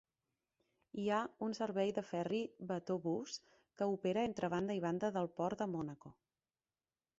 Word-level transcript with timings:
Hi 1.01 1.03
ha 1.09 1.19
un 1.47 1.53
servei 1.57 1.93
de 1.97 2.03
ferri 2.13 2.39
"Bateaubus" 2.71 3.37
que 3.81 3.89
opera 3.99 4.25
entre 4.33 4.51
banda 4.57 4.79
i 4.83 4.85
banda 4.89 5.15
del 5.19 5.33
port 5.39 5.65
de 5.65 5.71
Mònaco. 5.77 6.17